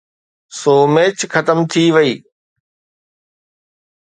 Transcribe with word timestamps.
سو 0.59 0.73
match 0.93 1.17
ختم 1.33 1.59
ٿي 1.71 1.83
وئي. 1.95 2.11